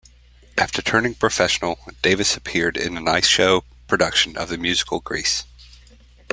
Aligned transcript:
After 0.57 0.81
turning 0.81 1.13
professional, 1.13 1.77
Davis 2.01 2.35
appeared 2.35 2.75
in 2.75 2.97
an 2.97 3.07
ice 3.07 3.27
show 3.27 3.65
production 3.87 4.35
of 4.35 4.49
the 4.49 4.57
musical 4.57 4.99
"Grease". 4.99 5.43